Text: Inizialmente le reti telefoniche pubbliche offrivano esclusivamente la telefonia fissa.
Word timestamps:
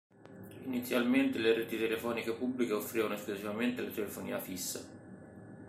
Inizialmente 0.63 1.37
le 1.37 1.53
reti 1.53 1.77
telefoniche 1.77 2.33
pubbliche 2.33 2.73
offrivano 2.73 3.13
esclusivamente 3.13 3.83
la 3.83 3.91
telefonia 3.91 4.39
fissa. 4.39 4.83